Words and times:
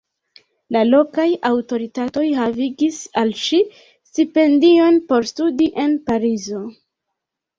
La 0.75 0.79
lokaj 0.85 1.25
aŭtoritatoj 1.49 2.23
havigis 2.37 2.97
al 3.23 3.33
ŝi 3.41 3.59
stipendion 4.11 4.97
por 5.11 5.29
studi 5.33 5.67
en 5.83 5.93
Parizo. 6.09 6.63